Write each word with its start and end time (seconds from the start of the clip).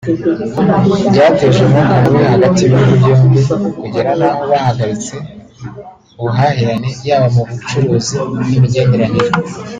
byateje 1.11 1.59
umwuka 1.63 1.93
mubi 2.03 2.23
hagati 2.33 2.59
y’ibihugu 2.63 2.93
byombi 3.31 3.69
kugera 3.79 4.11
n’aho 4.19 4.41
bihagaritse 4.51 5.15
ubuhahirane 6.19 6.89
yaba 7.07 7.27
mu 7.35 7.43
bucuruzi 7.49 8.17
n’imigenderanire 8.47 9.31